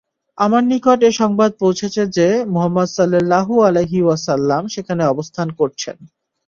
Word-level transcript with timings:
আমার 0.37 0.63
নিকট 0.63 0.99
এ 1.03 1.11
সংবাদ 1.11 1.51
পৌঁছেছে 1.59 2.01
যে, 2.17 2.27
মুহাম্মাদ 2.45 2.89
সাল্লাল্লাহু 2.89 3.53
আলাইহি 3.61 3.99
ওয়াসাল্লাম 4.03 4.63
সেখানে 4.67 5.03
অবস্থান 5.05 5.47
করছেন। 5.51 5.97